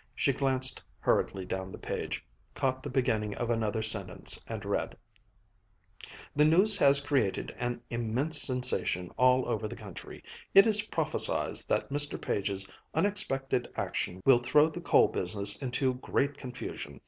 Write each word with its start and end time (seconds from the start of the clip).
'"She 0.16 0.32
glanced 0.32 0.82
hurriedly 0.98 1.44
down 1.44 1.70
the 1.70 1.78
page, 1.78 2.26
caught 2.52 2.82
the 2.82 2.90
beginning 2.90 3.36
of 3.36 3.48
another 3.48 3.80
sentence, 3.80 4.42
and 4.48 4.64
read: 4.64 4.96
"'The 6.34 6.44
news 6.46 6.76
has 6.78 6.98
created 6.98 7.54
an 7.58 7.80
immense 7.88 8.42
sensation 8.42 9.08
all 9.16 9.48
over 9.48 9.68
the 9.68 9.76
country. 9.76 10.24
It 10.52 10.66
is 10.66 10.82
prophesied 10.88 11.58
that 11.68 11.90
Mr. 11.90 12.20
Page's 12.20 12.66
unexpected 12.92 13.72
action 13.76 14.20
will 14.26 14.38
throw 14.38 14.68
the 14.68 14.80
coal 14.80 15.06
business 15.06 15.62
into 15.62 15.94
great 15.94 16.36
confusion. 16.36 17.00